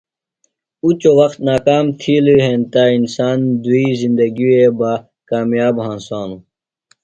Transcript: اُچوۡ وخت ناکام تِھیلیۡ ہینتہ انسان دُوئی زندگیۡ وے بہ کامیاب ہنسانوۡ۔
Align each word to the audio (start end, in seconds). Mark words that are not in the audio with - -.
اُچوۡ 0.83 1.15
وخت 1.19 1.39
ناکام 1.47 1.85
تِھیلیۡ 1.99 2.43
ہینتہ 2.45 2.81
انسان 2.97 3.39
دُوئی 3.63 3.85
زندگیۡ 4.01 4.49
وے 4.55 4.65
بہ 4.77 4.91
کامیاب 5.29 5.75
ہنسانوۡ۔ 5.85 6.41